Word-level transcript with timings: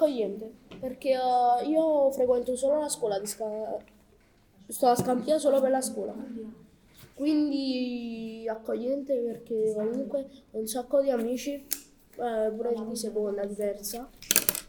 accogliente, 0.00 0.50
perché 0.78 1.14
uh, 1.16 1.68
io 1.68 2.10
frequento 2.10 2.56
solo 2.56 2.80
la 2.80 2.88
scuola, 2.88 3.18
di 3.18 3.26
Sca- 3.26 3.76
sto 4.66 4.86
a 4.86 4.94
Scampia 4.94 5.38
solo 5.38 5.60
per 5.60 5.70
la 5.70 5.82
scuola. 5.82 6.14
Quindi 7.14 8.46
accogliente 8.48 9.14
perché 9.18 9.74
comunque 9.76 10.26
ho 10.52 10.58
un 10.58 10.66
sacco 10.66 11.02
di 11.02 11.10
amici, 11.10 11.52
eh, 11.52 12.52
pure 12.56 12.74
di 12.88 12.96
seconda, 12.96 13.44
diversa, 13.44 14.08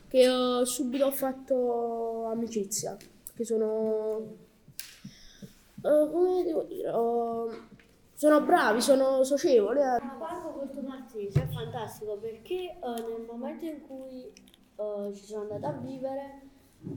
che 0.09 0.27
uh, 0.27 0.65
subito 0.65 1.05
ho 1.05 1.11
fatto 1.11 2.25
amicizia, 2.25 2.97
che 3.33 3.45
sono... 3.45 4.49
Uh, 5.81 6.11
come 6.11 6.43
devo 6.43 6.63
dire? 6.63 6.91
Sono 8.15 8.41
bravi, 8.41 8.81
sono 8.81 9.23
socievoli. 9.23 9.79
Il 9.79 10.15
parco 10.19 10.49
Porto 10.49 10.81
Maltese 10.81 11.43
è 11.43 11.47
fantastico 11.47 12.17
perché 12.17 12.77
nel 12.83 13.25
momento 13.25 13.65
in 13.65 13.81
cui 13.87 14.31
eh, 15.07 15.13
ci 15.13 15.25
sono 15.25 15.41
andata 15.41 15.69
a 15.69 15.79
vivere 15.79 16.41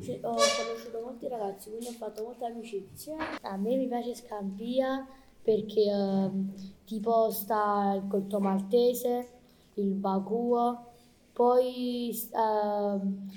ci- 0.01 0.19
ho 0.23 0.31
conosciuto 0.33 1.01
molti 1.03 1.29
ragazzi, 1.29 1.69
quindi 1.69 1.87
ho 1.89 1.93
fatto 1.93 2.23
molte 2.25 2.47
amicizie. 2.47 3.17
A 3.43 3.57
me 3.57 3.77
mi 3.77 3.87
piace 3.87 4.15
Scampia 4.15 5.07
perché 5.43 5.83
ehm, 5.83 6.53
tipo 6.85 7.31
sta 7.31 7.93
il 7.97 8.09
Corto 8.09 8.41
Maltese, 8.41 9.29
il 9.75 9.93
Baguo, 9.93 10.87
poi 11.33 12.11
ehm, 12.33 13.29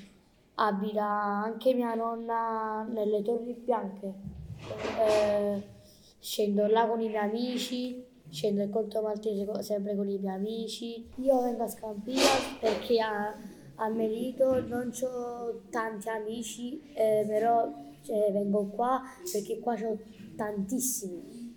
abita 0.55 1.05
anche 1.05 1.73
mia 1.73 1.93
nonna 1.95 2.83
nelle 2.89 3.21
Torri 3.21 3.53
Bianche. 3.53 4.13
Eh, 4.99 5.63
scendo 6.19 6.65
là 6.67 6.87
con 6.87 7.01
i 7.01 7.07
miei 7.09 7.23
amici, 7.29 8.03
scendo 8.29 8.63
il 8.63 8.69
Corto 8.69 9.01
Maltese 9.01 9.61
sempre 9.63 9.95
con 9.95 10.07
i 10.09 10.17
miei 10.17 10.35
amici. 10.35 11.09
Io 11.17 11.41
vengo 11.41 11.63
a 11.63 11.67
Scampia 11.67 12.21
perché 12.59 12.99
a, 13.01 13.35
a 13.79 13.89
Merito 13.89 14.61
non 14.67 14.91
ho 15.03 15.61
tanti 15.69 16.09
amici, 16.09 16.81
eh, 16.93 17.23
però 17.27 17.73
cioè, 18.01 18.31
vengo 18.31 18.67
qua 18.67 19.01
perché 19.31 19.59
qua 19.59 19.73
ho 19.73 19.99
tantissimi. 20.35 21.55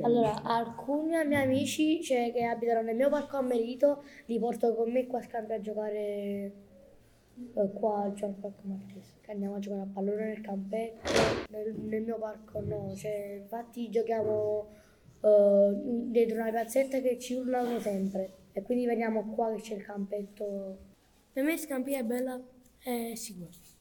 Allora, 0.00 0.42
alcuni 0.42 1.10
miei 1.26 1.44
amici 1.44 2.02
cioè, 2.02 2.32
che 2.32 2.44
abitano 2.44 2.82
nel 2.82 2.96
mio 2.96 3.10
parco 3.10 3.36
a 3.36 3.42
Merito 3.42 4.02
li 4.26 4.38
porto 4.38 4.74
con 4.74 4.90
me 4.90 5.06
qua 5.06 5.18
a 5.18 5.22
Scampia 5.22 5.56
a 5.56 5.60
giocare 5.60 6.52
eh, 7.54 7.70
qua 7.72 8.02
al 8.02 8.12
parco 8.12 8.62
Maltese. 8.62 9.18
Che 9.20 9.30
andiamo 9.30 9.56
a 9.56 9.58
giocare 9.58 9.82
a 9.82 9.88
pallone 9.92 10.26
nel 10.26 10.40
campetto, 10.40 11.10
nel, 11.50 11.74
nel 11.74 12.02
mio 12.02 12.18
parco 12.18 12.60
no, 12.60 12.94
cioè, 12.96 13.38
infatti 13.42 13.90
giochiamo 13.90 14.68
eh, 15.20 15.72
dentro 16.10 16.40
una 16.40 16.50
piazzetta 16.50 16.98
che 17.00 17.18
ci 17.18 17.34
urlano 17.34 17.78
sempre 17.78 18.40
e 18.52 18.62
quindi 18.62 18.86
veniamo 18.86 19.30
qua 19.34 19.54
che 19.54 19.60
c'è 19.60 19.74
il 19.74 19.84
campetto. 19.84 20.90
Per 21.32 21.42
me 21.42 21.56
Scampia 21.56 21.98
è 21.98 22.04
bella 22.04 22.38
e 22.84 23.16
sicura. 23.16 23.71